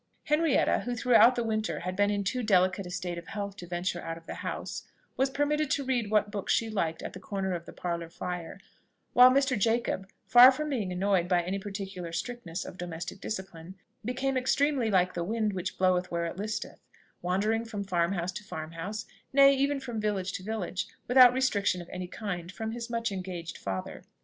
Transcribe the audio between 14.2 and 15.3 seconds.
extremely like the